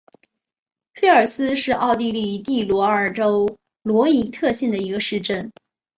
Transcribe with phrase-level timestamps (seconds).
[0.95, 3.47] 菲尔斯是奥地利蒂罗尔州
[3.83, 5.53] 罗伊特县的一个市镇。